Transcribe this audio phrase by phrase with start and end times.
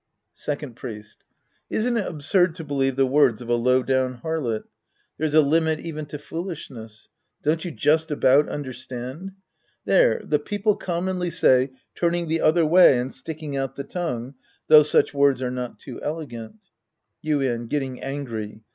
[0.33, 1.25] Second Priest.
[1.69, 4.63] Isn't it absurd to believe the words of a low down harlot?
[5.19, 7.09] There's a limit even to foolish ness.
[7.43, 9.33] Don't you just about understand?
[9.85, 14.33] There, the people commonly say" turning the other way and sticking out the tongue,"
[14.69, 16.55] though such words are not too elegant.
[17.23, 18.63] Yuien {getting angry).